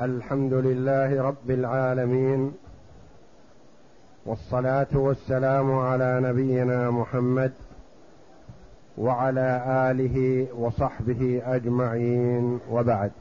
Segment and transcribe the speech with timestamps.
[0.00, 2.54] الحمد لله رب العالمين
[4.26, 7.52] والصلاة والسلام على نبينا محمد
[8.98, 13.12] وعلى آله وصحبه أجمعين وبعد.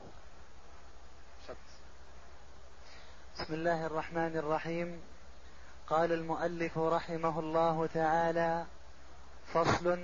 [3.36, 5.00] بسم الله الرحمن الرحيم.
[5.88, 8.66] قال المؤلف رحمه الله تعالى
[9.54, 10.00] فصل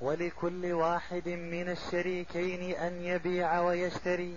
[0.00, 4.36] ولكل واحد من الشريكين أن يبيع ويشتري.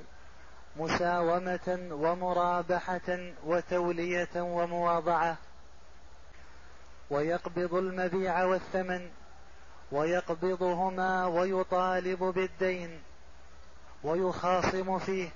[0.76, 5.38] مساومة ومرابحة وتولية ومواضعة.
[7.10, 9.10] ويقبض المبيع والثمن
[9.92, 13.00] ويقبضهما ويطالب بالدين
[14.04, 15.30] ويخاصم فيه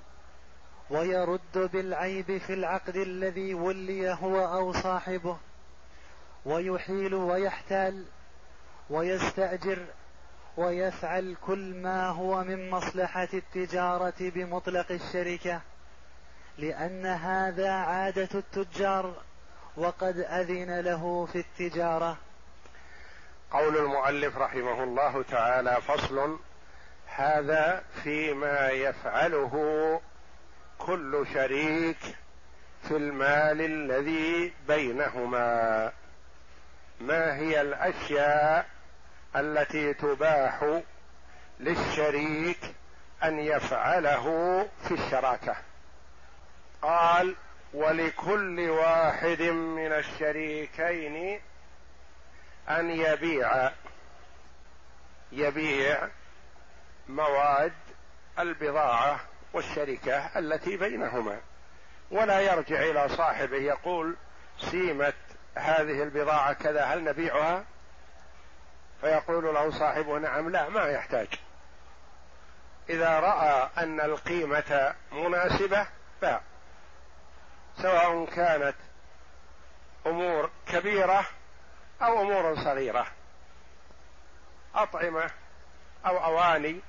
[0.89, 5.37] ويرد بالعيب في العقد الذي ولي هو أو صاحبه
[6.45, 8.05] ويحيل ويحتال
[8.89, 9.85] ويستأجر
[10.57, 15.61] ويفعل كل ما هو من مصلحة التجارة بمطلق الشركة
[16.57, 19.13] لأن هذا عادة التجار
[19.77, 22.17] وقد أذن له في التجارة.
[23.51, 26.39] قول المؤلف رحمه الله تعالى فصل
[27.07, 30.01] هذا فيما يفعله
[30.77, 31.99] كل شريك
[32.87, 35.91] في المال الذي بينهما.
[36.99, 38.78] ما هي الأشياء
[39.35, 40.81] التي تباح
[41.59, 42.59] للشريك
[43.23, 44.23] أن يفعله
[44.87, 45.55] في الشراكة.
[46.81, 47.35] قال
[47.73, 51.41] ولكل واحد من الشريكين
[52.69, 53.71] أن يبيع
[55.31, 56.07] يبيع
[57.09, 57.73] مواد
[58.39, 59.19] البضاعة
[59.53, 61.39] والشركة التي بينهما.
[62.11, 64.15] ولا يرجع إلى صاحبه يقول
[64.71, 65.13] سيمه
[65.55, 67.63] هذه البضاعة كذا هل نبيعها؟
[69.01, 71.27] فيقول له صاحبه نعم لا ما يحتاج.
[72.89, 75.87] إذا رأى أن القيمة مناسبة
[76.21, 76.41] باع
[77.77, 78.75] سواء كانت
[80.05, 81.25] أمور كبيرة
[82.01, 83.05] أو أمور صغيرة.
[84.75, 85.29] أطعمة
[86.05, 86.81] أو أواني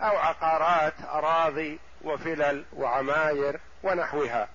[0.00, 4.48] أو عقارات أراضي وفلل وعماير ونحوها.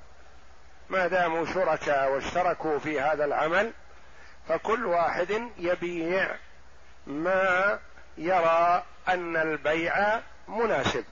[0.89, 3.73] ما داموا شركاء واشتركوا في هذا العمل
[4.47, 6.35] فكل واحد يبيع
[7.07, 7.79] ما
[8.17, 11.05] يرى أن البيع مناسب.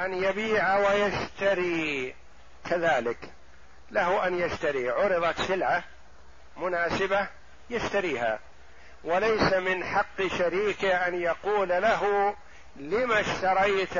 [0.00, 2.14] أن يبيع ويشتري
[2.70, 3.18] كذلك.
[3.90, 4.90] له أن يشتري.
[4.90, 5.84] عرضت سلعة
[6.56, 7.28] مناسبة
[7.70, 8.38] يشتريها.
[9.04, 12.34] وليس من حق شريكه أن يقول له
[12.76, 13.98] لما اشتريت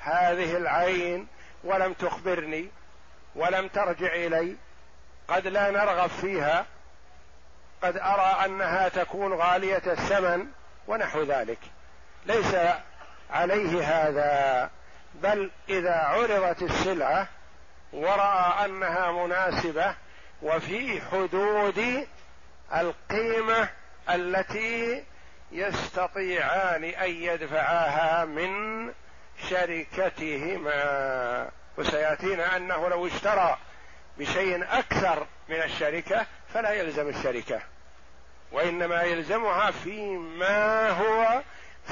[0.00, 1.26] هذه العين
[1.64, 2.68] ولم تخبرني
[3.34, 4.56] ولم ترجع إلي؟
[5.28, 6.66] قد لا نرغب فيها
[7.82, 10.46] قد أرى أنها تكون غالية الثمن
[10.88, 11.58] ونحو ذلك.
[12.26, 12.54] ليس
[13.30, 14.70] عليه هذا
[15.14, 17.28] بل إذا عرضت السلعة
[17.92, 19.94] ورأى أنها مناسبة
[20.42, 22.06] وفي حدود
[22.74, 23.68] القيمة
[24.10, 25.04] التي
[25.52, 28.50] يستطيعان أن يدفعاها من
[29.48, 31.50] شركتهما.
[31.78, 33.58] وسيأتينا أنه لو اشترى
[34.18, 37.62] بشيء أكثر من الشركة فلا يلزم الشركة
[38.52, 41.42] وإنما يلزمها فيما هو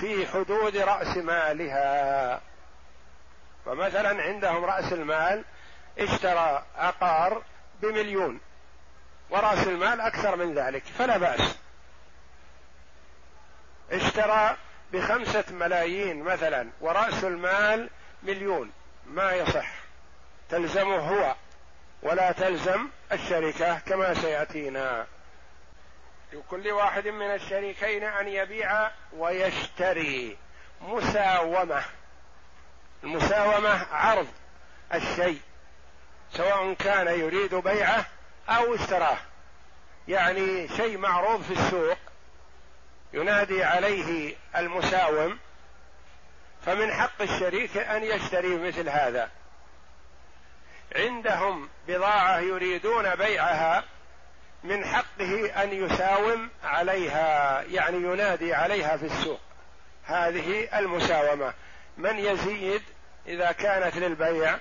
[0.01, 2.41] في حدود رأس مالها.
[3.67, 5.45] فمثلا عندهم رأس المال
[5.99, 7.43] اشترى عقار
[7.83, 8.41] بمليون
[9.31, 11.57] ورأس المال أكثر من ذلك فلا بأس.
[13.91, 14.57] اشترى
[14.93, 17.91] بخمسة ملايين مثلا ورأس المال
[18.23, 18.71] مليون
[19.07, 19.71] ما يصح.
[20.51, 21.35] تلزمه هو
[22.03, 25.07] ولا تلزم الشركة كما سيأتينا.
[26.33, 30.39] لكل واحد من الشريكين أن يبيع ويشتري
[30.81, 31.83] مساومة.
[33.05, 34.29] المساومة عرض
[34.95, 35.41] الشيء
[36.33, 38.07] سواء كان يريد بيعه
[38.49, 39.19] أو اشتراه.
[40.09, 41.99] يعني شيء معروض في السوق
[43.13, 45.39] ينادي عليه المساوم
[46.67, 49.31] فمن حق الشريك أن يشتري مثل هذا.
[50.97, 53.85] عندهم بضاعة يريدون بيعها
[54.65, 59.41] من حقه أن يساوم عليها يعني ينادي عليها في السوق.
[60.05, 61.55] هذه المساومة.
[61.99, 62.83] من يزيد
[63.27, 64.59] إذا كانت للبيع؟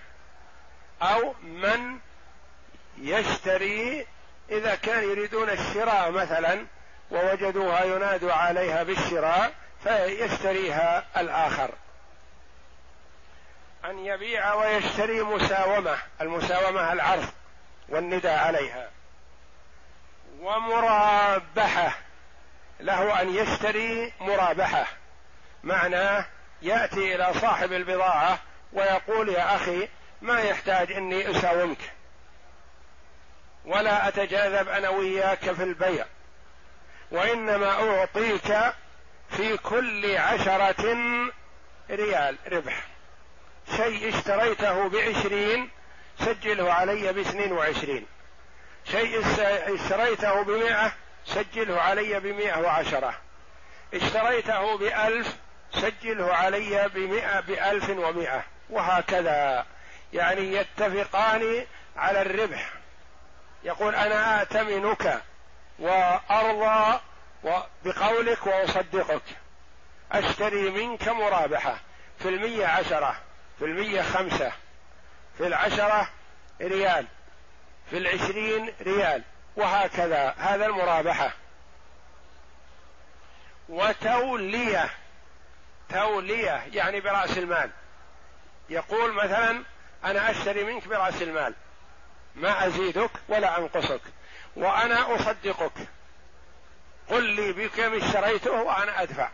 [1.01, 1.99] أو من
[2.97, 4.05] يشتري
[4.51, 6.65] إذا كان يريدون الشراء مثلا
[7.11, 9.53] ووجدوها ينادوا عليها بالشراء
[9.83, 11.71] فيشتريها الآخر.
[13.85, 17.29] أن يبيع ويشتري مساومة المساومة العرض
[17.89, 18.89] والنداء عليها.
[20.39, 21.97] ومرابحة
[22.79, 24.85] له أن يشتري مرابحة.
[25.63, 26.25] معناه
[26.61, 28.39] يأتي إلى صاحب البضاعة
[28.73, 29.87] ويقول يا أخي
[30.21, 31.93] ما يحتاج إني أساومك.
[33.65, 36.05] ولا أتجاذب أنا وياك في البيع.
[37.11, 38.73] وإنما أعطيك
[39.29, 40.85] في كل عشرة
[41.89, 42.87] ريال ربح.
[43.77, 45.69] شيء اشتريته بعشرين
[46.19, 48.05] سجله علي باثنين وعشرين.
[48.85, 49.21] شيء
[49.75, 50.91] اشتريته بمئة
[51.25, 53.13] سجله علي بمئة وعشرة.
[53.93, 55.35] اشتريته بألف
[55.73, 58.43] سجله علي بمئة بألف ومئة.
[58.69, 59.65] وهكذا.
[60.13, 61.65] يعني يتفقان
[61.97, 62.73] على الربح.
[63.63, 65.21] يقول أنا آتمنك
[65.79, 66.99] وأرضى
[67.85, 69.21] بقولك وأصدقك.
[70.11, 71.79] أشتري منك مرابحة
[72.19, 73.15] في المية عشرة.
[73.59, 74.51] في المية خمسة
[75.37, 76.09] في العشرة
[76.61, 77.07] ريال
[77.89, 79.23] في العشرين ريال
[79.55, 80.35] وهكذا.
[80.37, 81.33] هذا المرابحة.
[83.69, 84.89] وتولية
[85.89, 87.69] تولية يعني برأس المال.
[88.69, 89.63] يقول مثلا
[90.03, 91.55] أنا أشتري منك برأس المال.
[92.35, 94.01] ما أزيدك ولا أنقصك.
[94.55, 95.87] وأنا أصدقك.
[97.09, 99.29] قل لي بكم اشتريته وأنا أدفع.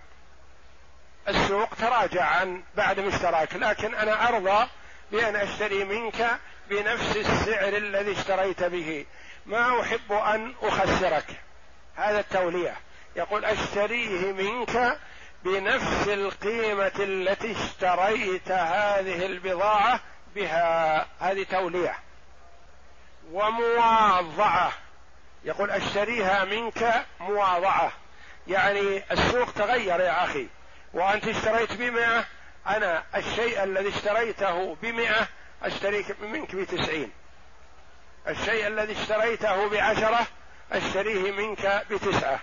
[1.27, 4.67] السوق تراجع عن بعد ما اشتراك لكن أنا أرضى
[5.11, 6.39] بأن أشتري منك
[6.69, 9.05] بنفس السعر الذي اشتريت به.
[9.45, 11.25] ما أحب أن أخسرك.
[11.95, 12.75] هذا التولية.
[13.15, 14.99] يقول أشتريه منك
[15.43, 19.99] بنفس القيمة التي اشتريت هذه البضاعة
[20.35, 21.07] بها.
[21.19, 21.95] هذه تولية.
[23.31, 24.71] ومواضعة.
[25.43, 27.91] يقول أشتريها منك مواضعة.
[28.47, 30.47] يعني السوق تغير يا أخي.
[30.95, 32.25] وأنت اشتريت بمئة
[32.67, 35.27] أنا الشيء الذي اشتريته بمئة
[35.63, 37.11] أشتريك منك بتسعين.
[38.27, 40.27] الشيء الذي اشتريته بعشرة
[40.71, 42.39] أشتريه منك بتسعة.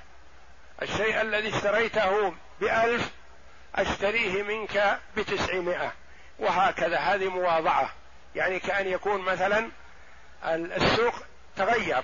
[0.83, 3.11] الشيء الذي اشتريته بألف
[3.75, 5.93] أشتريه منك بتسعمائة.
[6.39, 7.91] وهكذا هذه مواضعة.
[8.35, 9.71] يعني كأن يكون مثلا
[10.45, 11.15] السوق
[11.57, 12.03] تغير.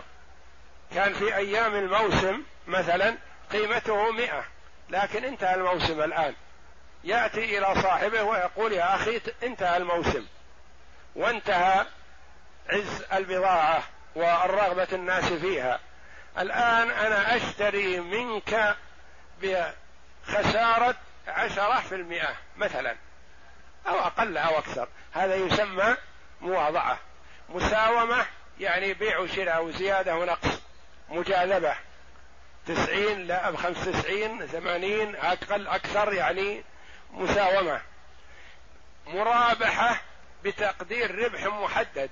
[0.94, 3.16] كان في أيام الموسم مثلا
[3.52, 4.44] قيمته مئة.
[4.90, 6.34] لكن انتهى الموسم الآن.
[7.04, 10.26] يأتي إلى صاحبه ويقول يا أخي انتهى الموسم.
[11.16, 11.86] وانتهى
[12.70, 13.82] عز البضاعة
[14.14, 15.80] والرغبة الناس فيها.
[16.38, 18.76] الآن أنا أشتري منك
[19.42, 20.94] بخسارة
[21.28, 22.96] عشرة في المئة مثلا
[23.88, 24.88] أو أقل أو أكثر.
[25.12, 25.96] هذا يسمى
[26.40, 26.98] مواضعة.
[27.48, 28.26] مساومة
[28.60, 30.60] يعني بيع وشراء وزيادة ونقص.
[31.08, 31.74] مجاذبة
[32.68, 36.64] تسعين لا بخمس تسعين ثمانين أقل أكثر يعني
[37.10, 37.80] مساومة.
[39.06, 40.00] مرابحة
[40.44, 42.10] بتقدير ربح محدد.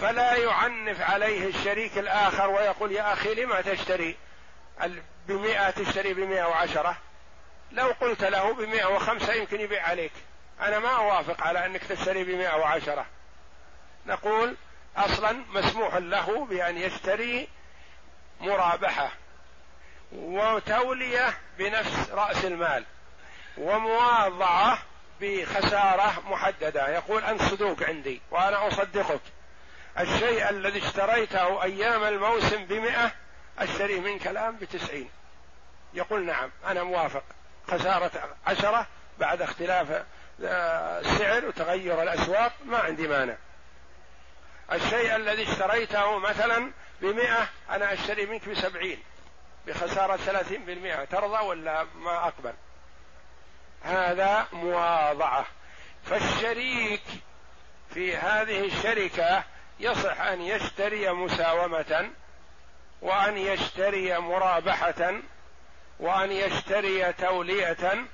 [0.00, 4.16] فلا يعنف عليه الشريك الآخر ويقول يا أخي لما تشتري؟
[5.28, 6.98] بمئة تشتري بمئة وعشرة.
[7.72, 10.12] لو قلت له بمئة وخمسة يمكن يبيع عليك.
[10.60, 13.06] أنا ما أوافق على أنك تشتري بمئة وعشرة.
[14.06, 14.56] نقول
[14.96, 17.48] أصلا مسموح له بأن يشتري
[18.40, 19.12] مرابحة
[20.12, 22.84] وتولية بنفس رأس المال
[23.58, 24.78] ومواضعة
[25.20, 26.88] بخسارة محددة.
[26.88, 29.20] يقول أنت صدوق عندي وأنا أصدقك.
[29.98, 33.12] الشيء الذي اشتريته أيام الموسم بمئة
[33.58, 35.10] أشتريه منك الآن بتسعين.
[35.94, 37.24] يقول نعم أنا موافق.
[37.68, 38.86] خسارة عشرة
[39.18, 40.04] بعد اختلاف
[40.40, 43.36] السعر وتغير الأسواق ما عندي مانع.
[44.72, 49.02] الشيء الذي اشتريته مثلا بمئة أنا أشتري منك بسبعين.
[49.66, 51.04] بخسارة ثلاثين بالمئة.
[51.04, 52.54] ترضى ولا ما أقبل؟
[53.82, 55.46] هذا مواضعة.
[56.04, 57.02] فالشريك
[57.90, 59.44] في هذه الشركة
[59.80, 62.10] يصح أن يشتري مساومة
[63.02, 65.12] وأن يشتري مرابحة
[66.00, 68.06] وأن يشتري تولية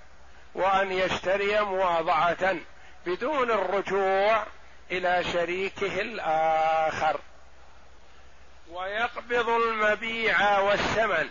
[0.55, 2.57] وأن يشتري مواضعة
[3.07, 4.47] بدون الرجوع
[4.91, 7.21] إلى شريكه الآخر.
[8.73, 11.31] ويقبض المبيع والثمن.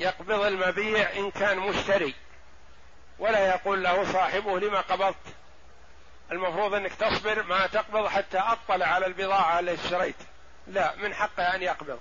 [0.00, 2.14] يقبض المبيع إن كان مشتري.
[3.18, 5.34] ولا يقول له صاحبه لما قبضت؟
[6.32, 10.16] المفروض إنك تصبر ما تقبض حتى أطلع على البضاعة التي اشتريت.
[10.66, 12.00] لا من حقه أن يقبض.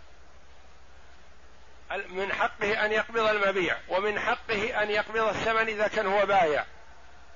[2.09, 6.65] من حقه أن يقبض المبيع ومن حقه أن يقبض الثمن إذا كان هو بايع.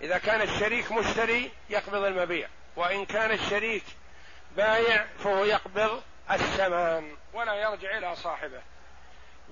[0.02, 2.48] إذا كان الشريك مشتري يقبض المبيع.
[2.76, 3.84] وإن كان الشريك
[4.58, 7.21] بايع فهو يقبض الثمن.
[7.34, 8.62] ولا يرجع إلى صاحبه.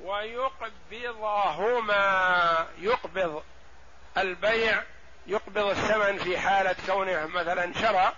[0.02, 1.48] ويقبضهما
[2.80, 3.44] يقبض
[4.18, 4.84] البيع
[5.28, 8.14] يقبض الثمن في حالة كونه مثلا شرى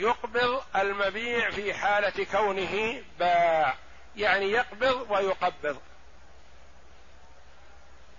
[0.00, 3.74] ويقبض المبيع في حالة كونه باع.
[4.16, 5.80] يعني يقبض ويقبض.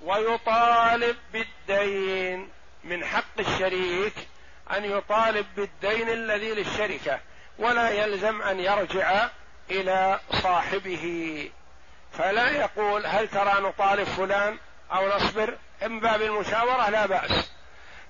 [0.02, 2.50] ويطالب بالدين.
[2.84, 4.14] من حق الشريك
[4.72, 7.20] أن يطالب بالدين الذي للشركة.
[7.60, 9.30] ولا يلزم أن يرجع
[9.72, 11.52] إلى صاحبه.
[12.12, 14.58] فلا يقول هل ترى نطالب فلان
[14.92, 17.52] أو نصبر؟ من باب المشاورة لا بأس.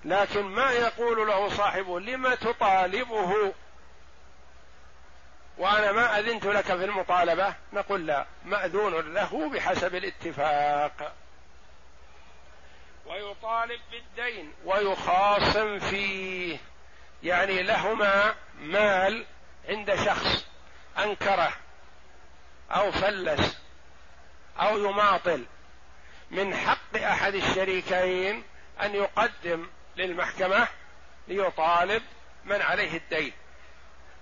[0.05, 3.53] لكن ما يقول له صاحبه لم تطالبه؟
[5.57, 11.15] وأنا ما أذنت لك في المطالبة؟ نقول لا مأذون له بحسب الاتفاق.
[13.05, 16.57] ويطالب بالدين ويخاصم فيه.
[17.23, 19.25] يعني لهما مال
[19.69, 20.45] عند شخص
[20.97, 21.53] أنكره
[22.71, 23.57] أو فلس
[24.59, 25.45] أو يماطل
[26.31, 28.43] من حق أحد الشريكين
[28.81, 30.67] أن يقدم للمحكمة
[31.27, 32.03] ليطالب
[32.45, 33.33] من عليه الدين.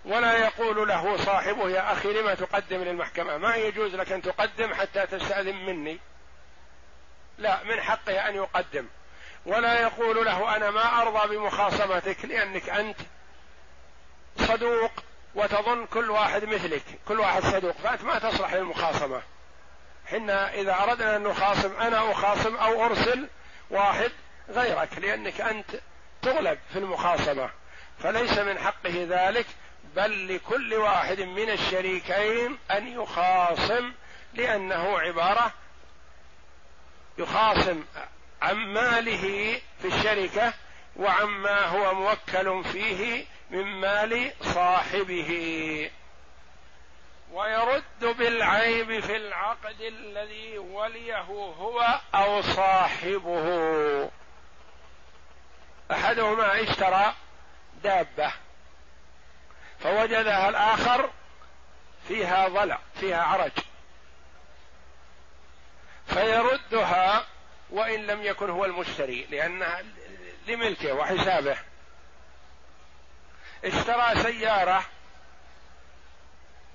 [0.06, 5.06] ولا يقول له صاحبه يا أخي لما تقدم للمحكمة؟ ما يجوز لك أن تقدم حتى
[5.06, 6.00] تستأذن مني.
[7.38, 8.88] لا من حقه أن يقدم.
[9.46, 12.98] ولا يقول له أنا ما أرضى بمخاصمتك لأنك أنت
[14.38, 14.92] صدوق
[15.38, 17.76] وتظن كل واحد مثلك كل واحد صدوق.
[17.78, 19.22] فأنت ما تصلح للمخاصمة.
[20.06, 23.28] حنا إذا أردنا أن نخاصم أنا أخاصم أو أرسل
[23.70, 24.12] واحد
[24.50, 25.80] غيرك لأنك أنت
[26.22, 27.50] تغلب في المخاصمة.
[28.00, 29.46] فليس من حقه ذلك
[29.96, 33.94] بل لكل واحد من الشريكين أن يخاصم
[34.34, 35.54] لأنه عبارة
[37.18, 37.84] يخاصم
[38.42, 40.54] عن ماله في الشركة
[40.96, 45.92] وعما هو موكل فيه من مال صاحبه.
[47.32, 54.10] ويرد بالعيب في العقد الذي وليه هو أو صاحبه.
[55.92, 57.14] أحدهما اشترى
[57.84, 58.34] دابة
[59.80, 61.10] فوجدها الآخر
[62.08, 63.52] فيها ضلع فيها عرج.
[66.08, 67.26] فيردها
[67.70, 69.84] وإن لم يكن هو المشتري لأنها
[70.48, 71.58] لملكه وحسابه.
[73.66, 74.84] اشترى سيارة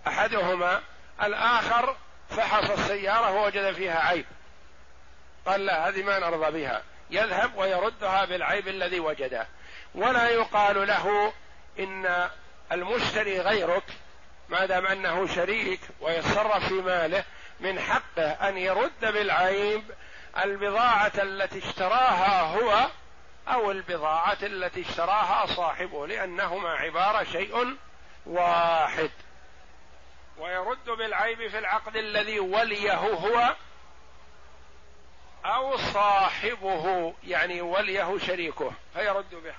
[0.06, 0.82] أحدهما
[1.22, 1.96] الآخر
[2.30, 4.26] فحص السيارة ووجد فيها عيب.
[5.46, 6.82] قال لا هذه ما نرضى بها.
[7.10, 9.46] يذهب ويردها بالعيب الذي وجده.
[9.94, 11.32] ولا يقال له
[11.78, 12.28] إن
[12.72, 13.84] المشتري غيرك
[14.48, 17.24] ما دام أنه شريك ويتصرف في ماله
[17.60, 19.82] من حقه أن يرد بالعيب
[20.44, 22.86] البضاعة التي اشتراها هو
[23.48, 27.76] أو البضاعة التي اشتراها صاحبه لأنهما عبارة شيء
[28.26, 29.10] واحد.
[30.38, 33.54] ويرد بالعيب في العقد الذي وليه هو
[35.44, 39.54] أو صاحبه يعني وليه شريكه فيرد به.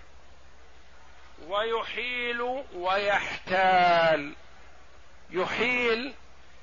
[1.48, 2.42] ويحيل
[2.76, 4.34] ويحتال.
[5.30, 6.14] يحيل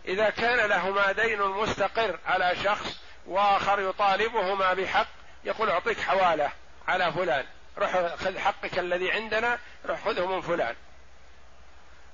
[0.04, 5.06] إذا كان لهما دين مستقر على شخص وآخر يطالبهما بحق
[5.44, 6.52] يقول أعطيك حواله.
[6.90, 7.44] على فلان.
[7.78, 10.74] روح خذ حقك الذي عندنا روح خذه من فلان.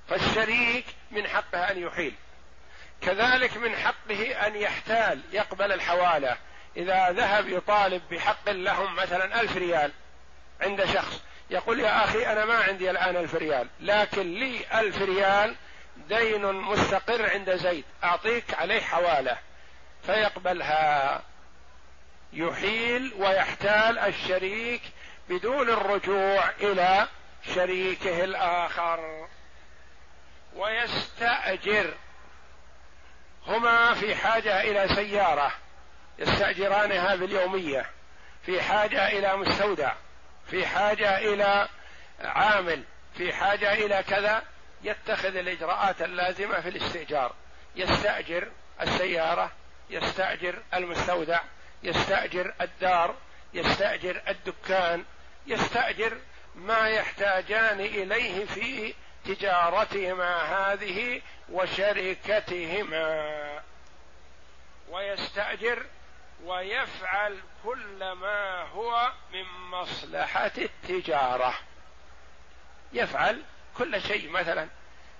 [0.09, 2.15] فالشريك من حقه أن يحيل.
[3.01, 6.37] كذلك من حقه أن يحتال يقبل الحوالة.
[6.77, 9.91] إذا ذهب يطالب بحق لهم مثلا ألف ريال
[10.61, 15.55] عند شخص يقول يا أخي أنا ما عندي الآن ألف ريال لكن لي ألف ريال
[16.09, 19.37] دين مستقر عند زيد أعطيك عليه حوالة
[20.05, 21.21] فيقبلها.
[22.33, 24.81] يحيل ويحتال الشريك
[25.29, 27.07] بدون الرجوع إلى
[27.55, 29.27] شريكه الآخر.
[30.55, 31.93] ويستأجر.
[33.47, 35.51] هما في حاجة إلى سيارة
[36.19, 37.89] يستأجرانها باليومية.
[38.45, 39.93] في حاجة إلى مستودع.
[40.47, 41.67] في حاجة إلى
[42.21, 42.83] عامل.
[43.17, 44.43] في حاجة إلى كذا
[44.83, 47.33] يتخذ الإجراءات اللازمة في الاستئجار.
[47.75, 48.47] يستأجر
[48.81, 49.51] السيارة
[49.89, 51.41] يستأجر المستودع.
[51.83, 53.15] يستأجر الدار
[53.53, 55.05] يستأجر الدكان
[55.47, 56.17] يستأجر
[56.55, 58.93] ما يحتاجان إليه في
[59.25, 63.17] تجارتهما هذه وشركتهما.
[64.89, 65.85] ويستأجر
[66.43, 71.53] ويفعل كل ما هو من مصلحة التجارة.
[72.93, 73.43] يفعل
[73.77, 74.67] كل شيء مثلا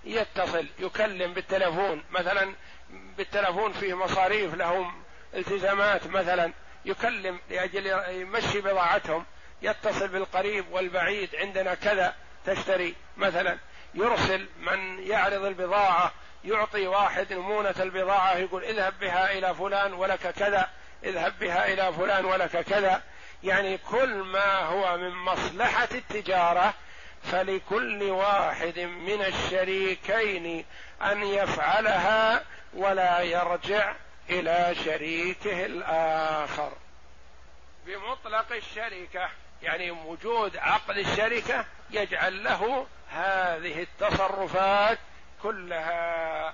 [0.04, 2.56] يتصل يكلم بالتلفون مثلا
[2.90, 5.04] بالتلفون فيه مصاريف لهم
[5.38, 6.54] التزامات مثلا
[6.86, 9.26] يكلم لأجل يمشي بضاعتهم
[9.62, 12.16] يتصل بالقريب والبعيد عندنا كذا
[12.46, 13.58] تشتري مثلا
[13.94, 16.12] يرسل من يعرض البضاعة
[16.46, 20.70] يعطي واحد نمونة البضاعة يقول اذهب بها إلى فلان ولك كذا
[21.04, 23.02] اذهب بها إلى فلان ولك كذا.
[23.44, 26.74] يعني كل ما هو من مصلحة التجارة
[27.24, 30.66] فلكل واحد من الشريكين
[31.02, 33.96] أن يفعلها ولا يرجع
[34.30, 36.72] إلى شريكه الآخر.
[37.86, 39.30] بمطلق الشركة
[39.62, 45.00] يعني وجود عقد الشركة يجعل له هذه التصرفات
[45.44, 46.54] كلها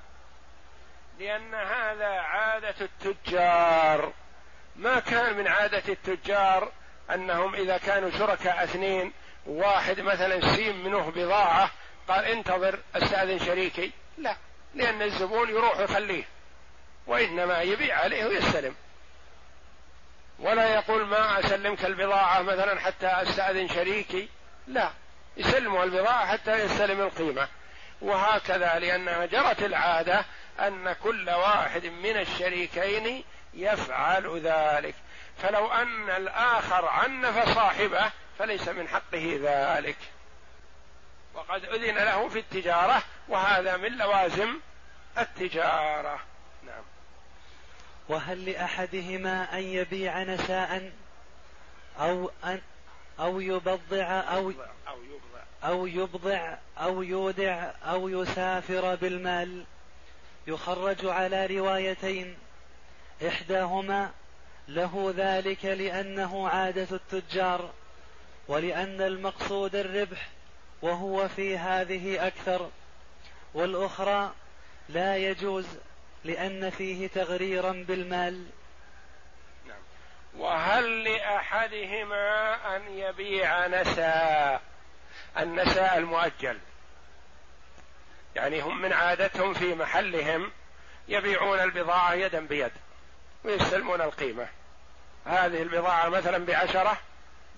[1.19, 4.13] لأن هذا عادة التجار.
[4.75, 6.71] ما كان من عادة التجار
[7.13, 9.13] أنهم إذا كانوا شركاء اثنين
[9.45, 11.71] واحد مثلا سيم منه بضاعة
[12.07, 13.91] قال انتظر أستأذن شريكي.
[14.17, 14.35] لا
[14.75, 16.23] لأن الزبون يروح يخليه.
[17.07, 18.75] وإنما يبيع عليه ويستلم.
[20.39, 24.29] ولا يقول ما أسلمك البضاعة مثلا حتى أستأذن شريكي.
[24.67, 24.91] لا
[25.37, 27.47] يسلمه البضاعة حتى يستلم القيمة.
[28.01, 30.25] وهكذا لأنها جرت العادة
[30.59, 34.95] أن كل واحد من الشريكين يفعل ذلك.
[35.41, 39.97] فلو أن الآخر عنف صاحبه فليس من حقه ذلك.
[41.33, 44.59] وقد أذن له في التجارة وهذا من لوازم
[45.17, 46.19] التجارة.
[46.63, 46.83] نعم.
[48.09, 50.91] وهل لأحدهما أن يبيع نساء
[51.99, 52.61] أو أن
[53.19, 54.53] أو يبضع أو
[55.63, 59.63] أو يبضع أو يودع أو يسافر بالمال؟
[60.47, 62.35] يخرج على روايتين.
[63.27, 64.11] إحداهما
[64.67, 67.71] له ذلك لأنه عادة التجار
[68.47, 70.29] ولأن المقصود الربح
[70.81, 72.69] وهو في هذه أكثر.
[73.53, 74.31] والأخرى
[74.89, 75.65] لا يجوز
[76.23, 78.45] لأن فيه تغريرا بالمال.
[79.67, 79.81] نعم.
[80.37, 84.61] وهل لأحدهما أن يبيع نساء؟
[85.39, 86.59] النساء المؤجل.
[88.35, 90.51] يعني هم من عادتهم في محلهم
[91.07, 92.71] يبيعون البضاعة يدا بيد
[93.43, 94.47] ويستلمون القيمة.
[95.25, 96.97] هذه البضاعة مثلا بعشرة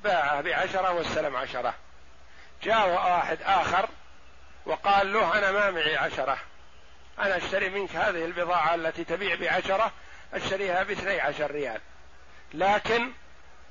[0.03, 1.73] باعها بعشرة واستلم عشرة.
[2.63, 3.89] جاء واحد آخر
[4.65, 6.37] وقال له أنا ما معي عشرة.
[7.19, 9.91] أنا أشتري منك هذه البضاعة التي تبيع بعشرة
[10.33, 11.81] أشتريها باثني عشر ريال.
[12.53, 13.11] لكن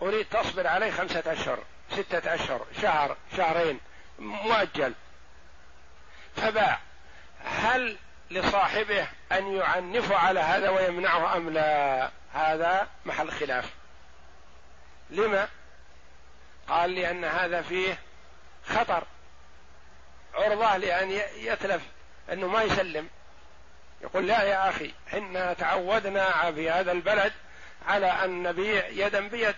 [0.03, 1.59] أريد تصبر علي خمسة أشهر
[1.91, 3.81] ستة أشهر شهر شهرين
[4.19, 4.95] مؤجل.
[6.37, 6.79] فباع.
[7.45, 7.99] هل
[8.31, 13.71] لصاحبه أن يعنف على هذا ويمنعه أم لا؟ هذا محل خلاف.
[15.11, 15.49] لما؟
[16.69, 17.99] قال لأن هذا فيه
[18.67, 19.05] خطر.
[20.35, 21.83] عرضة لأن يتلف
[22.33, 23.09] أنه ما يسلم.
[24.05, 27.33] يقول لا يا أخي حنا تعودنا في هذا البلد
[27.87, 29.55] على أن نبيع يدا بيد.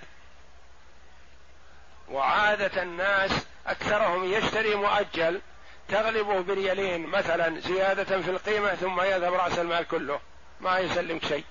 [2.08, 3.30] وعادة الناس
[3.66, 5.40] أكثرهم يشتري مؤجل
[5.88, 10.20] تغلبه بريالين مثلا زيادة في القيمة ثم يذهب رأس المال كله
[10.60, 11.44] ما يسلمك شيء.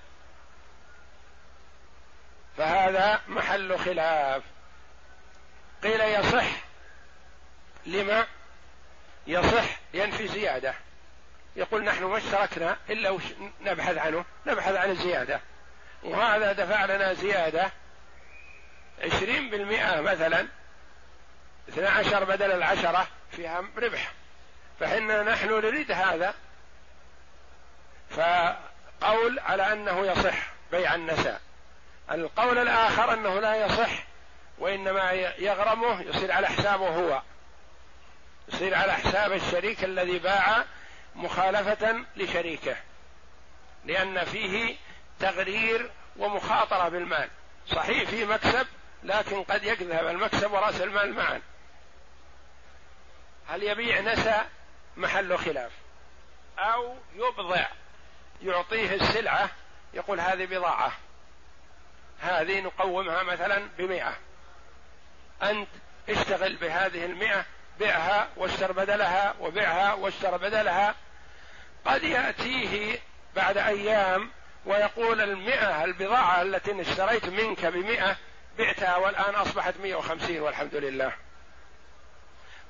[2.56, 4.42] فهذا محل خلاف.
[5.82, 6.46] قيل يصح
[7.86, 8.26] لما؟
[9.26, 10.74] يصح ينفي زيادة.
[11.56, 13.22] يقول نحن ما اشتركنا إلا وش
[13.60, 15.40] نبحث عنه؟ نبحث عن الزيادة
[16.02, 17.70] وهذا دفع لنا زيادة
[19.04, 20.46] عشرين بالمئة مثلا
[21.68, 24.12] اثنى عشر بدل العشرة فيها ربح.
[24.80, 26.34] فإن نحن نريد هذا.
[28.10, 30.36] فقول على أنه يصح
[30.70, 31.40] بيع النساء.
[32.10, 33.90] القول الآخر أنه لا يصح
[34.58, 37.22] وإنما يغرمه يصير على حسابه هو.
[38.48, 40.64] يصير على حساب الشريك الذي باع
[41.16, 42.76] مخالفة لشريكه
[43.84, 44.76] لأن فيه
[45.20, 47.28] تغرير ومخاطرة بالمال.
[47.68, 48.66] صحيح في مكسب
[49.02, 51.40] لكن قد يذهب المكسب ورأس المال معا.
[53.48, 54.44] هل يبيع نسى؟
[54.96, 55.72] محل خلاف.
[56.58, 57.66] أو يبضع
[58.42, 59.50] يعطيه السلعة
[59.94, 60.92] يقول هذه بضاعة.
[62.20, 64.16] هذه نقومها مثلا بمئة.
[65.42, 65.68] أنت
[66.08, 67.44] اشتغل بهذه المئة
[67.80, 70.94] بعها واشتر بدلها وبعها واشتر بدلها.
[71.86, 72.98] قد يأتيه
[73.36, 74.30] بعد أيام
[74.66, 78.16] ويقول المئة البضاعة التي اشتريت منك بمئة
[78.58, 81.12] بعتها والآن أصبحت مئة وخمسين والحمد لله.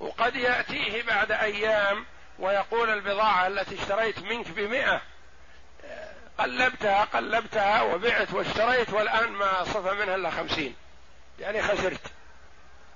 [0.00, 2.06] وقد يأتيه بعد أيام
[2.38, 5.00] ويقول البضاعة التي اشتريت منك بمئة
[6.38, 10.76] قلبتها قلبتها وبعت واشتريت والآن ما صفى منها إلا خمسين.
[11.38, 12.00] يعني خسرت.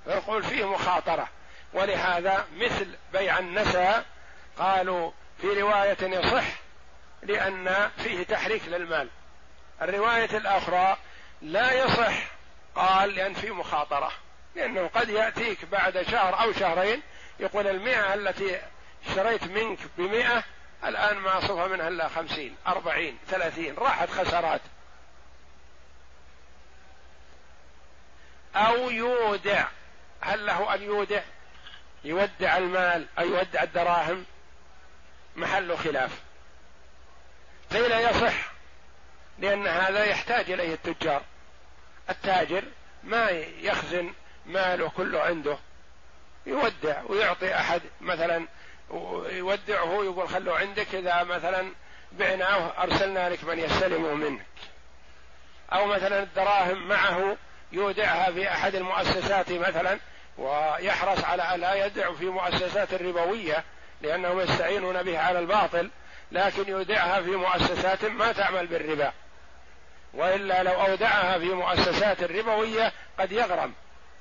[0.07, 1.29] ويقول فيه مخاطرة.
[1.73, 4.03] ولهذا مثل بيع النسى
[4.59, 6.45] قالوا في رواية يصح
[7.23, 9.09] لأن فيه تحريك للمال.
[9.83, 10.97] الرواية الأخرى
[11.43, 12.15] لا يصح
[12.75, 14.13] قال لأن فيه مخاطرة
[14.57, 17.03] لأنه قد يأتيك بعد شهر أو شهرين
[17.41, 18.61] يقول المئة التي
[19.07, 20.45] اشتريت منك بمئة
[20.85, 24.61] الآن ما صفى منها إلا خمسين أربعين ثلاثين راحت خسارات.
[28.57, 29.65] أو يودع
[30.21, 31.23] هل له أن يودع؟
[32.05, 34.25] يودع المال أو يودع الدراهم؟
[35.37, 36.21] محل خلاف.
[37.73, 38.53] قيل يصح
[39.39, 41.23] لأن هذا يحتاج إليه التجار.
[42.11, 42.65] التاجر
[43.05, 44.13] ما يخزن
[44.47, 45.59] ماله كله عنده.
[46.47, 48.47] يودع ويعطي أحد مثلا
[49.31, 51.73] يودعه يقول خلوا عندك إذا مثلا
[52.13, 54.47] بعناه أرسلنا لك من يستلم منك.
[55.73, 57.37] أو مثلا الدراهم معه
[57.73, 59.99] يودعها في أحد المؤسسات مثلا
[60.39, 63.65] ويحرص على أن لا يدع في مؤسسات الربوية
[64.03, 65.91] لأنهم يستعينون به على الباطل
[66.33, 69.13] لكن يودعها في مؤسسات ما تعمل بالربا.
[70.15, 73.75] وإلا لو أودعها في مؤسسات ربوية قد يغرم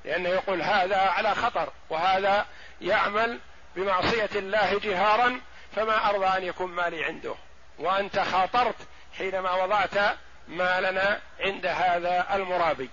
[0.06, 2.46] لأنه يقول هذا على خطر وهذا
[2.82, 3.40] يعمل
[3.76, 5.42] بمعصية الله جهارا
[5.76, 7.36] فما أرضى أن يكون مالي عنده.
[7.80, 8.76] وأنت خاطرت
[9.18, 12.90] حينما وضعت مالنا عند هذا المرابي.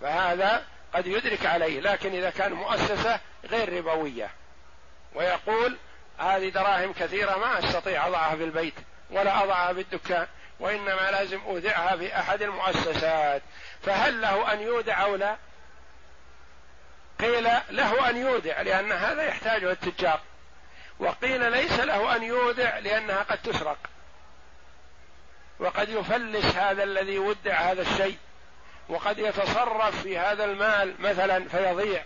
[0.00, 4.30] فهذا قد يدرك عليه لكن إذا كان مؤسسة غير ربوية.
[5.14, 5.76] ويقول
[6.18, 8.74] هذه دراهم كثيرة ما أستطيع أضعها في البيت
[9.10, 10.26] ولا أضعها في الدكان
[10.60, 13.42] وإنما لازم اودعها في أحد المؤسسات.
[13.82, 15.36] فهل له أن يودع أو لا؟
[17.20, 20.20] قيل له أن يودع لأن هذا يحتاجه التجار.
[20.98, 23.78] وقيل ليس له أن يودع لأنها قد تسرق.
[25.60, 28.18] وقد يفلس هذا الذي ودع هذا الشيء.
[28.88, 32.04] وقد يتصرف في هذا المال مثلا فيضيع.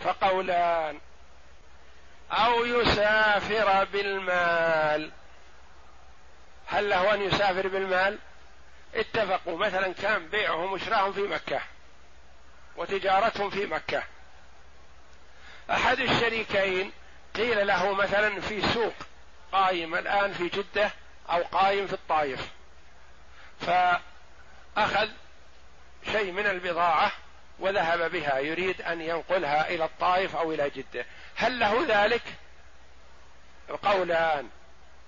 [0.00, 0.98] فقولان
[2.32, 5.10] أو يسافر بالمال.
[6.66, 8.18] هل له أن يسافر بالمال؟
[8.94, 11.60] اتفقوا مثلا كان بيعهم وشراهم في مكة
[12.76, 14.02] وتجارتهم في مكة.
[15.70, 16.92] أحد الشريكين
[17.36, 18.94] قيل له مثلا في سوق
[19.52, 20.90] قايم الآن في جدة
[21.30, 22.48] أو قايم في الطائف.
[23.60, 25.08] فأخذ
[26.12, 27.12] شيء من البضاعة
[27.58, 31.06] وذهب بها يريد أن ينقلها إلى الطائف أو إلى جدة.
[31.36, 32.22] هل له ذلك؟
[33.70, 34.48] القولان.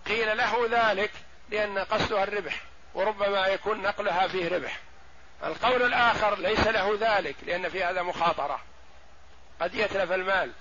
[0.06, 1.10] قيل له ذلك
[1.50, 2.60] لأن قصدها الربح
[2.94, 4.78] وربما يكون نقلها فيه ربح.
[5.44, 8.60] القول الآخر ليس له ذلك لأن في هذا مخاطرة.
[9.60, 10.52] قد يتلف المال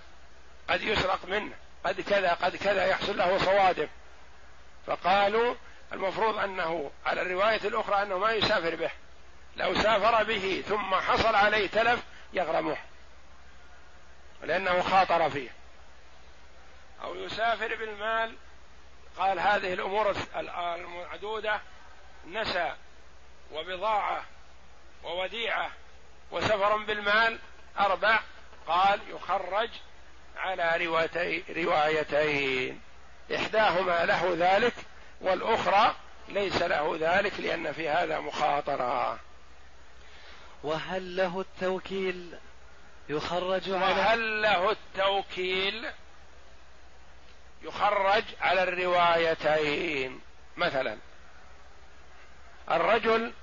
[0.69, 3.88] قد يسرق منه قد كذا قد كذا يحصل له صوادم.
[4.88, 5.56] فقالوا
[5.93, 8.91] المفروض أنه على الرواية الأخرى أنه ما يسافر به.
[9.56, 12.00] لو سافر به ثم حصل عليه تلف
[12.34, 12.78] يغرمه.
[14.44, 15.50] لأنه خاطر فيه.
[17.04, 18.36] أو يسافر بالمال
[19.18, 21.62] قال هذه الأمور المعدودة
[22.28, 22.76] نسى
[23.52, 24.26] وبضاعة
[25.04, 25.72] ووديعة
[26.32, 27.40] وسفر بالمال
[27.80, 28.20] أربع
[28.68, 29.70] قال يخرج
[30.38, 30.92] على
[31.50, 32.82] روايتين.
[33.36, 34.74] إحداهما له ذلك
[35.22, 35.96] والأخرى
[36.28, 39.20] ليس له ذلك لأن في هذا مخاطرة.
[40.64, 42.38] وهل له التوكيل
[43.12, 45.91] يخرج على وهل له التوكيل؟
[47.62, 50.21] يخرج على الروايتين.
[50.58, 50.97] مثلا
[52.71, 53.34] الرجل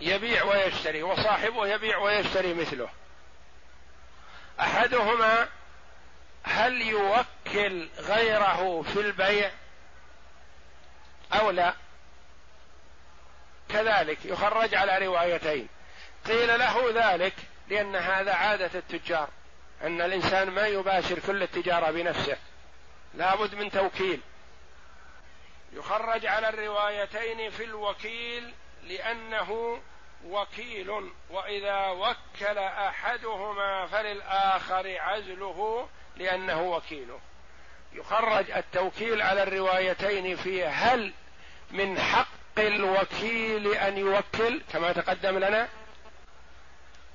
[0.00, 2.88] يبيع ويشتري وصاحبه يبيع ويشتري مثله.
[4.60, 5.48] أحدهما
[6.42, 9.50] هل يوكل غيره في البيع
[11.32, 11.74] أو لا؟
[13.68, 15.68] كذلك يخرج على روايتين.
[16.26, 17.34] قيل له ذلك
[17.68, 19.28] لأن هذا عادة التجار
[19.82, 22.36] أن الإنسان ما يباشر كل التجارة بنفسه.
[23.14, 24.20] لابد من توكيل.
[25.72, 29.80] يخرج على الروايتين في الوكيل لأنه
[30.24, 30.90] وكيل
[31.30, 37.20] وإذا وكل أحدهما فللآخر عزله لأنه وكيله
[37.92, 41.12] يخرج التوكيل على الروايتين في هل
[41.70, 45.68] من حق الوكيل أن يوكل كما تقدم لنا؟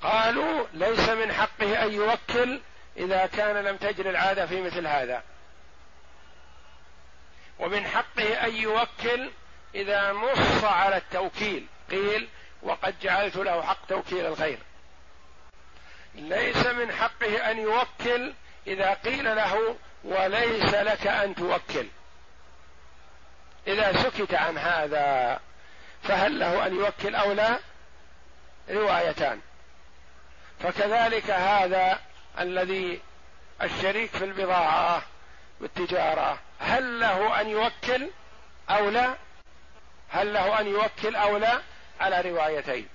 [0.03, 2.61] قالوا ليس من حقه أن يوكل
[2.97, 5.23] إذا كان لم تجري العادة في مثل هذا.
[7.59, 9.31] ومن حقه أن يوكل
[9.75, 11.67] إذا نص على التوكيل.
[11.91, 12.27] قيل
[12.61, 14.59] وقد جعلت له حق توكيل الغير
[16.15, 18.33] ليس من حقه أن يوكل
[18.67, 21.87] إذا قيل له وليس لك أن توكل.
[23.67, 25.39] إذا سكت عن هذا
[26.03, 27.59] فهل له أن يوكل أو لا؟
[28.69, 29.41] روايتان.
[30.63, 31.99] فكذلك هذا
[32.39, 33.01] الذي
[33.61, 35.03] الشريك في البضاعة
[35.61, 38.09] والتجارة هل له أن يوكل
[38.69, 39.15] أو لا؟
[40.09, 41.61] هل له أن يوكل أو لا؟
[41.99, 42.87] على روايتين.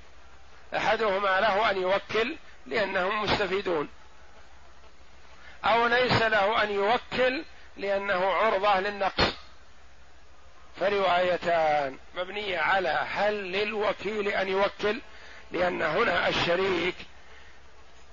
[0.77, 3.89] أحدهما له أن يوكل لأنهم مستفيدون.
[5.65, 7.45] أو ليس له أن يوكل
[7.77, 9.37] لأنه عرضة للنقص.
[10.81, 11.99] فروايتان.
[12.15, 15.01] مبنية على هل للوكيل أن يوكل؟
[15.53, 16.97] لأن هنا الشريك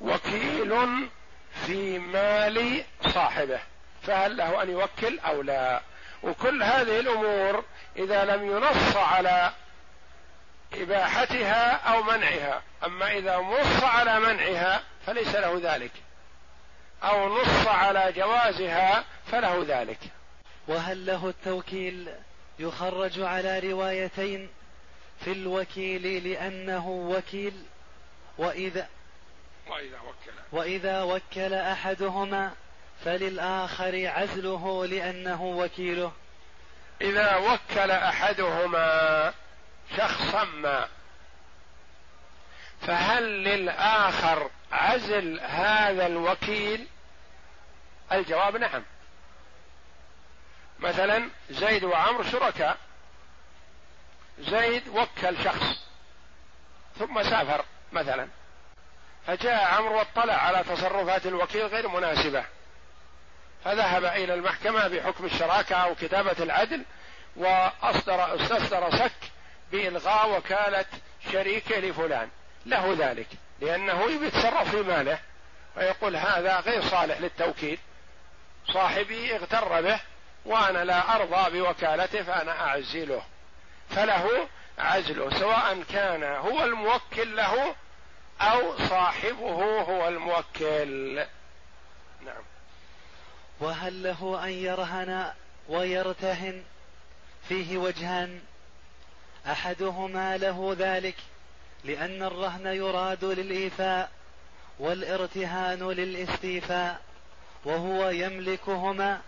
[0.01, 1.09] وكيل
[1.65, 3.59] في مال صاحبه
[4.03, 5.81] فهل له أن يوكل أو لا؟
[6.23, 7.63] وكل هذه الأمور
[7.97, 9.53] إذا لم ينص على
[10.73, 15.91] إباحتها أو منعها أما إذا نص على منعها فليس له ذلك
[17.03, 19.99] أو نص على جوازها فله ذلك.
[20.67, 22.09] وهل له التوكيل
[22.59, 24.49] يخرج على روايتين
[25.19, 27.53] في الوكيل لأنه وكيل؟
[28.37, 28.87] وإذا
[29.67, 30.31] وإذا وكل.
[30.51, 32.53] وإذا وكل أحدهما
[33.05, 36.11] فللآخر عزله لأنه وكيله.
[37.01, 39.33] إذا وكل أحدهما
[39.97, 40.87] شخصا ما
[42.81, 46.87] فهل للآخر عزل هذا الوكيل؟
[48.11, 48.83] الجواب نعم.
[50.79, 52.77] مثلا زيد وعمر شركاء.
[54.39, 55.85] زيد وكل شخص
[56.99, 58.27] ثم سافر مثلا.
[59.27, 62.45] فجاء عمرو واطلع على تصرفات الوكيل غير مناسبة.
[63.65, 66.83] فذهب إلى المحكمة بحكم الشراكة أو كتابة العدل
[67.35, 69.31] وأصدر استصدر سك
[69.71, 70.85] بإلغاء وكالة
[71.31, 72.29] شريكه لفلان.
[72.65, 73.27] له ذلك
[74.09, 75.19] يبي يتصرف في ماله
[75.77, 77.79] ويقول هذا غير صالح للتوكيل.
[78.73, 79.99] صاحبي اغتر به
[80.45, 83.23] وأنا لا أرضى بوكالته فأنا أعزله.
[83.89, 84.47] فله
[84.79, 87.75] عزله سواء كان هو الموكل له
[88.41, 91.25] أو صاحبه هو الموكل.
[92.25, 92.43] نعم.
[93.59, 95.31] وهل له أن يرهن
[95.69, 96.63] ويرتهن؟
[97.49, 98.41] فيه وجهان.
[99.47, 101.15] أحدهما له ذلك
[101.83, 104.11] لأن الرهن يراد للإيفاء
[104.79, 107.01] والارتهان للاستيفاء
[107.65, 109.21] وهو يملكهما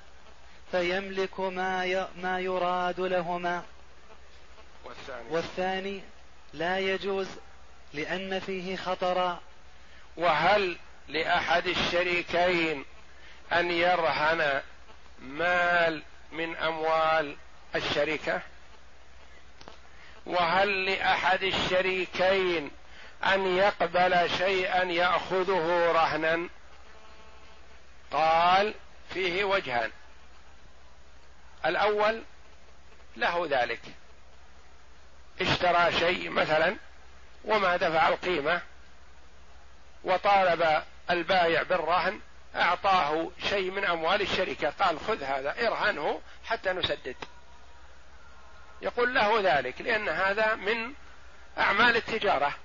[0.72, 3.64] فيملك ما ما يراد لهما.
[4.86, 6.02] والثاني, والثاني
[6.54, 7.28] لا يجوز
[7.94, 9.40] لأن فيه خطرا
[10.18, 12.86] وهل لأحد الشريكين
[13.54, 14.62] أن يرهن
[15.22, 17.36] مال من أموال
[17.76, 18.42] الشركة؟
[20.26, 22.72] وهل لأحد الشريكين
[23.24, 26.50] أن يقبل شيئا يأخذه رهنا؟
[28.12, 28.74] قال
[29.14, 29.92] فيه وجهان.
[31.66, 32.24] الأول
[33.18, 33.82] له ذلك.
[35.42, 36.76] اشترى شيء مثلا
[37.46, 38.62] وما دفع القيمة
[40.04, 42.20] وطالب البايع بالرهن
[42.56, 44.70] أعطاه شيء من أموال الشركة.
[44.70, 47.16] قال خذ هذا ارهنه حتى نسدد.
[48.82, 50.94] يقول له ذلك لأن هذا من
[51.58, 52.56] أعمال التجارة.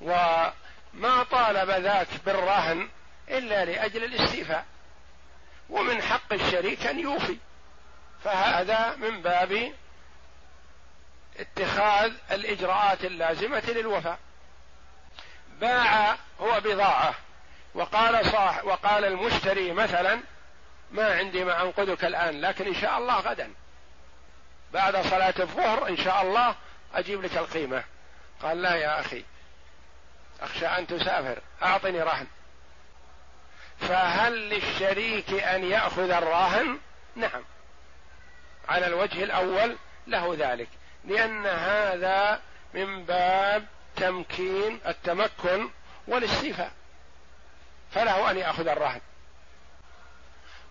[0.00, 2.88] وما طالب ذاك بالرهن
[3.28, 4.64] إلا لأجل الاستيفاء.
[5.70, 7.38] ومن حق الشريك أن يوفي.
[8.24, 9.72] فهذا من باب
[11.38, 14.18] اتخاذ الإجراءات اللازمة للوفاء.
[15.60, 17.14] باع هو بضاعة
[17.74, 20.20] وقال صاح وقال المشتري مثلا
[20.90, 23.50] ما عندي ما أنقذك الآن لكن إن شاء الله غدا.
[24.72, 26.54] بعد صلاة الظهر إن شاء الله
[26.94, 27.84] أجيب لك القيمة.
[28.42, 29.24] قال لا يا أخي
[30.40, 32.26] أخشى أن تسافر أعطني رهن.
[33.80, 36.78] فهل للشريك أن يأخذ الراهن
[37.16, 37.44] نعم.
[38.68, 40.68] على الوجه الأول له ذلك.
[41.06, 42.40] لأن هذا
[42.74, 43.66] من باب
[43.96, 45.70] تمكين التمكن
[46.08, 46.72] والاستيفاء.
[47.90, 49.00] فله أن يأخذ الرهن.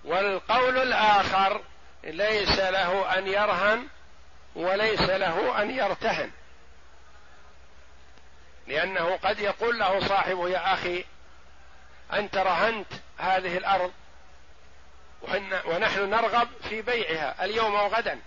[0.04, 1.62] والقول الآخر
[2.04, 3.88] ليس له أن يرهن
[4.56, 6.32] وليس له أن يرتهن.
[8.68, 11.06] لأنه قد يقول له صاحبه يا أخي
[12.14, 13.92] أنت رهنت هذه الأرض
[15.66, 18.20] ونحن نرغب في بيعها اليوم أو غدا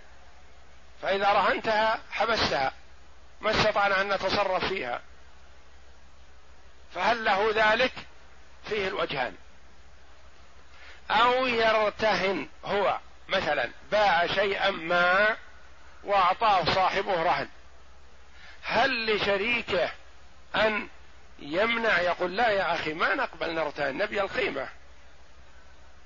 [1.01, 2.73] فإذا رهنتها حبستها
[3.41, 5.01] ما استطعنا أن نتصرف فيها.
[6.95, 7.93] فهل له ذلك؟
[8.69, 9.35] فيه الوجهان.
[11.11, 15.37] أو يرتهن هو مثلا باع شيئا ما
[16.03, 17.47] وأعطاه صاحبه رهن.
[18.63, 19.91] هل لشريكه
[20.55, 20.87] أن
[21.39, 24.69] يمنع يقول لا يا أخي ما نقبل نرتهن نبي القيمة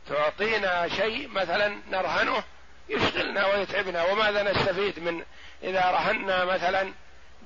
[0.10, 2.44] تعطينا شيء مثلا نرهنه؟
[2.90, 5.24] يشغلنا ويتعبنا وماذا نستفيد من
[5.64, 6.94] إذا رهنا مثلا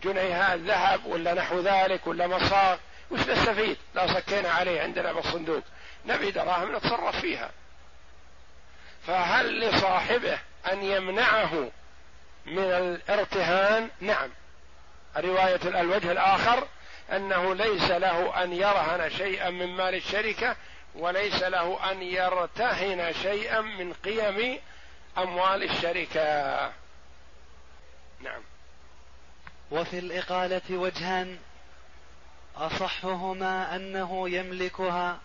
[0.04, 2.78] جنيهات ذهب ولا نحو ذلك ولا مصاغ؟
[3.12, 5.64] وش نستفيد؟ لو سكينا عليه عندنا بالصندوق.
[6.06, 7.52] نبي دراهم نتصرف فيها.
[9.08, 10.40] فهل لصاحبه
[10.72, 11.72] أن يمنعه
[12.46, 14.30] من الارتهان؟ نعم.
[15.18, 16.68] رواية الوجه الآخر
[17.12, 20.56] أنه ليس له أن يرهن شيئا من مال الشركة
[20.96, 24.60] وليس له أن يرتهن شيئا من قيم
[25.18, 26.72] أموال الشركة.
[28.20, 28.42] نعم.
[29.72, 31.38] وفي الإقالة وجهان
[32.56, 35.20] أصحهما أنه يملكها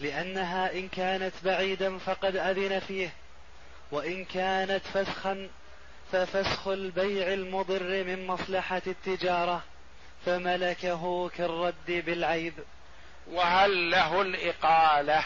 [0.00, 3.12] لأنها إن كانت بعيدا فقد أذن فيه
[3.90, 5.48] وإن كانت فسخا
[6.12, 9.62] ففسخ البيع المضر من مصلحة التجارة
[10.26, 12.54] فملكه كالرد بالعيب.
[13.30, 15.24] وهل له الإقالة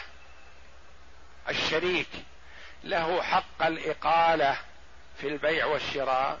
[1.49, 2.09] الشريك؟
[2.83, 4.57] له حق الإقالة
[5.17, 6.39] في البيع والشراء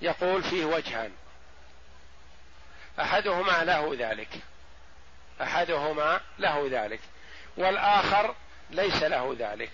[0.00, 1.12] يقول فيه وجهان
[3.00, 4.28] أحدهما له ذلك.
[5.42, 7.00] أحدهما له ذلك.
[7.56, 8.34] والآخر
[8.70, 9.70] ليس له ذلك.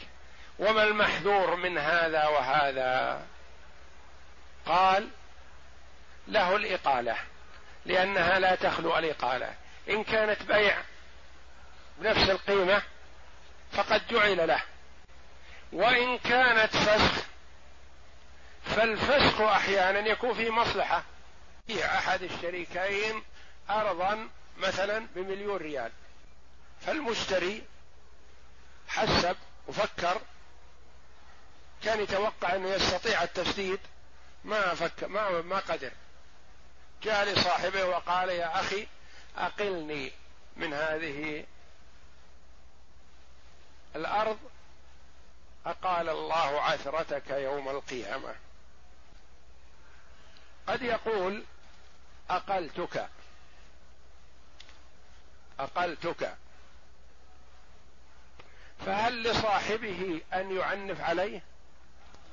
[0.59, 3.23] وما المحذور من هذا وهذا؟
[4.67, 5.09] قال
[6.29, 7.17] له الإقالة
[7.87, 9.55] لأنها لا تخلو الإقالة.
[9.89, 10.79] إن كانت بيع
[11.99, 12.83] بنفس القيمة
[13.73, 14.63] فقد جعل له.
[15.73, 17.25] وإن كانت فسخ
[18.65, 21.05] فالفسخ أحيانا يكون فيه مصلحة.
[21.67, 23.23] في أحد الشريكين
[23.71, 25.93] ارضا مثلا بمليون ريال.
[26.81, 27.63] فالمشتري
[28.89, 29.37] حسب
[29.69, 30.21] وفكر
[31.85, 33.81] كان يتوقع أنه يستطيع التسديد
[34.45, 35.91] ما فكر ما ما قدر.
[37.03, 38.87] جاء لصاحبه وقال يا أخي
[39.37, 40.13] أقلني
[40.57, 41.45] من هذه
[43.97, 44.39] الأرض
[45.67, 48.35] أقال الله عثرتك يوم القيامة.
[50.67, 51.45] قد يقول
[52.31, 53.09] أقلتك.
[55.61, 56.35] أقلتك.
[58.87, 61.43] فهل لصاحبه أن يعنف عليه؟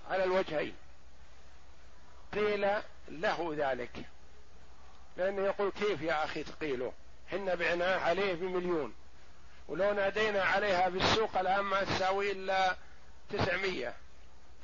[0.09, 0.75] على الوجهين.
[2.33, 4.05] قيل له ذلك.
[5.17, 6.93] لأنه يقول كيف يا أخي تقيله
[7.31, 8.95] حنا بعناه عليه بمليون.
[9.67, 12.75] ولو نادينا عليها بالسوق الآن ما تساوي إلا
[13.29, 13.93] تسعمية.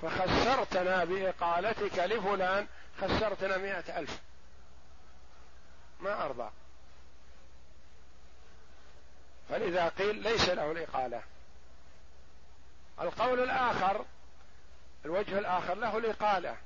[0.01, 2.67] فخسرتنا بإقالتك لفلان
[3.01, 4.19] خسرتنا مئة ألف.
[5.99, 6.49] ما أرضى.
[9.49, 11.21] فلذا قيل ليس له الإقالة.
[13.01, 14.05] القول الآخر
[15.05, 16.57] الوجه الآخر له الإقالة.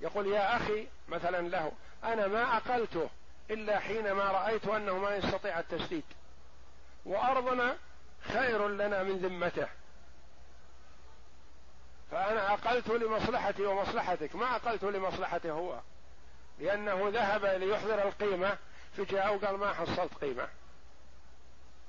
[0.00, 1.72] يقول يا أخي مثلا له
[2.04, 3.10] أنا ما أقلته
[3.50, 6.04] إلا حينما رأيت أنه ما يستطيع التسديد.
[7.04, 7.76] وأرضنا
[8.32, 9.68] خير لنا من ذمته.
[12.10, 14.36] فأنا أقلت لمصلحتي ومصلحتك.
[14.36, 15.80] ما أقلت لمصلحته هو.
[16.58, 18.58] لأنه ذهب ليحضر القيمة
[18.96, 20.48] فجاء وقال ما حصلت قيمة.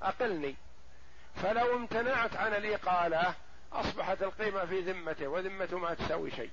[0.02, 0.56] أقلني.
[1.42, 3.34] فلو امتنعت عن الإقالة
[3.72, 6.50] أصبحت القيمة في ذمته وذمته ما تساوي شيء.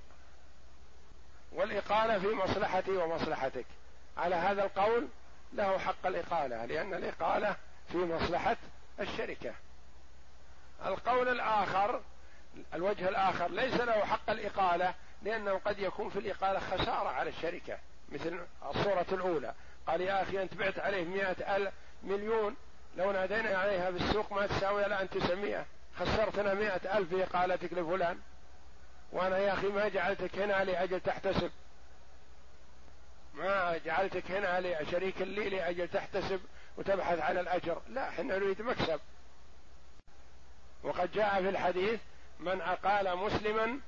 [1.51, 3.65] والإقالة في مصلحتي ومصلحتك.
[4.17, 5.07] على هذا القول
[5.53, 7.55] له حق الإقالة لأن الإقالة
[7.91, 8.57] في مصلحة
[8.99, 9.53] الشركة.
[10.85, 12.01] القول الآخر
[12.73, 17.77] الوجه الآخر ليس له حق الإقالة لأنه قد يكون في الإقالة خسارة على الشركة
[18.11, 18.39] مثل
[18.69, 19.53] الصورة الأولى.
[19.87, 22.55] قال يا أخي أنت بعت عليه مئة ألف مليون
[22.97, 28.19] لو نادينا عليها في السوق ما تساوي الآن تسعمائة خسرتنا مئة ألف بإقالتك لفلان.
[29.11, 31.51] وأنا يا أخي ما جعلتك هنا لأجل تحتسب.
[33.33, 36.41] ما جعلتك هنا لشريك لي لأجل تحتسب
[36.77, 37.81] وتبحث عن الأجر.
[37.89, 38.99] لا إحنا نريد مكسب.
[40.83, 41.99] وقد جاء في الحديث
[42.43, 43.79] من أقال مسلما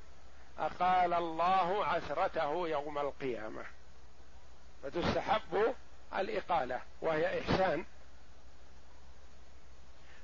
[0.59, 3.63] أقال الله عثرته يوم القيامة.
[4.83, 5.75] فتستحب
[6.17, 7.85] الإقالة وهي إحسان.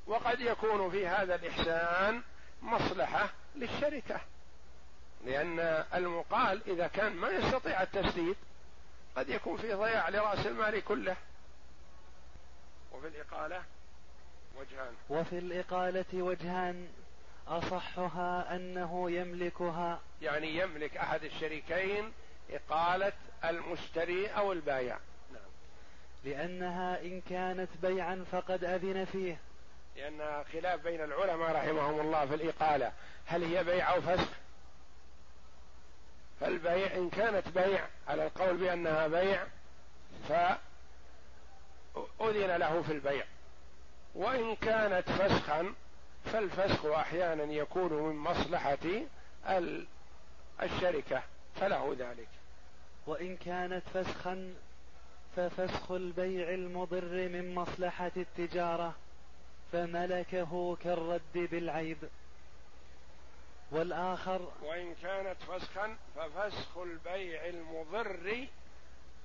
[0.07, 2.23] وقد يكون في هذا الإحسان
[2.61, 4.21] مصلحة للشركة
[5.25, 5.59] لأن
[5.93, 8.35] المقال إذا كان ما يستطيع التسديد
[9.15, 11.15] قد يكون في ضياع لرأس المال كله.
[12.91, 13.63] وفي الإقالة
[14.59, 14.93] وجهان.
[15.09, 16.87] وفي الإقالة وجهان.
[17.47, 19.99] أصحها أنه يملكها.
[20.21, 22.11] يعني يملك أحد الشريكين
[22.49, 23.13] إقالة
[23.45, 24.97] المشتري أو البايع.
[25.33, 25.41] نعم.
[26.23, 29.39] لأنها إن كانت بيعا فقد أذن فيه.
[29.95, 32.91] لأن خلاف بين العلماء رحمهم الله في الإقالة.
[33.25, 34.29] هل هي بيع أو فسخ؟
[36.39, 39.43] فالبيع إن كانت بيع على القول بأنها بيع
[40.29, 40.57] فأذن
[42.55, 43.25] له في البيع.
[44.15, 45.73] وإن كانت فسخا
[46.25, 48.77] فالفسخ أحيانا يكون من مصلحة
[50.61, 51.23] الشركة
[51.55, 52.29] فله ذلك.
[53.07, 54.53] وإن كانت فسخا
[55.35, 58.95] ففسخ البيع المضر من مصلحة التجارة
[59.71, 61.97] فملكه كالرد بالعيب.
[63.71, 68.47] والآخر وإن كانت فسخا ففسخ البيع المضر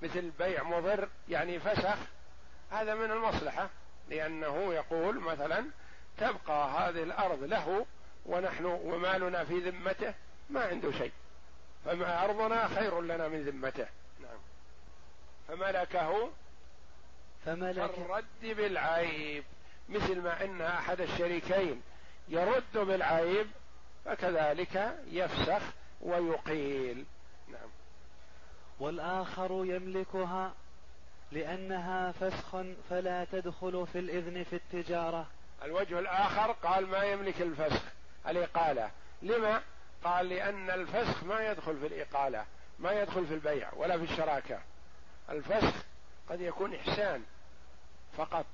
[0.01, 1.97] مثل بيع مضر يعني فسخ
[2.71, 3.69] هذا من المصلحة
[4.09, 5.65] لأنه يقول مثلا
[6.17, 7.85] تبقى هذه الأرض له
[8.25, 10.13] ونحن ومالنا في ذمته
[10.49, 11.11] ما عنده شيء.
[11.85, 13.87] فما أرضنا خير لنا من ذمته.
[14.21, 14.39] نعم.
[15.47, 16.29] فملكه
[17.45, 19.43] فملك الرد بالعيب.
[19.89, 21.81] مثل ما إن أحد الشريكين
[22.29, 23.47] يرد بالعيب
[24.05, 25.61] فكذلك يفسخ
[26.01, 27.05] ويقيل.
[27.47, 27.69] نعم.
[28.79, 30.53] والآخر يملكها
[31.31, 32.57] لأنها فسخ
[32.89, 35.27] فلا تدخل في الإذن في التجارة.
[35.63, 37.81] الوجه الآخر قال ما يملك الفسخ
[38.27, 38.91] الإقالة.
[39.21, 39.61] لما؟
[40.03, 42.45] قال لأن الفسخ ما يدخل في الإقالة
[42.79, 44.59] ما يدخل في البيع ولا في الشراكة.
[45.29, 45.75] الفسخ
[46.29, 47.23] قد يكون إحسان
[48.17, 48.45] فقط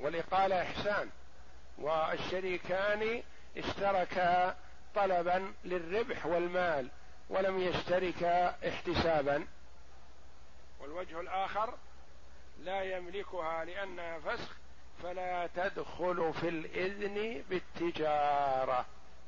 [0.00, 1.10] والإقالة إحسان.
[1.78, 3.22] والشريكان
[3.56, 4.56] اشتركا
[4.94, 6.88] طلبا للربح والمال
[7.28, 9.46] ولم يشتركا احتسابا.
[10.80, 11.74] والوجه الآخر
[12.58, 14.63] لا يملكها لأنها فسخ
[15.02, 18.86] فلا تدخل في الإذن بالتجارة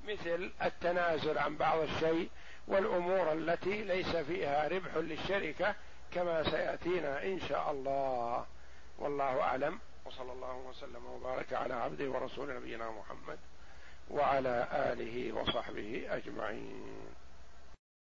[0.08, 2.30] مثل التنازل عن بعض الشيء
[2.68, 5.74] والأمور التي ليس فيها ربح للشركة
[6.12, 8.46] كما سيأتينا إن شاء الله.
[8.98, 9.78] والله أعلم.
[10.04, 13.38] وصلى الله وسلم وبارك على عبده ورسول نبينا محمد
[14.10, 17.06] وعلى آله وصحبه أجمعين.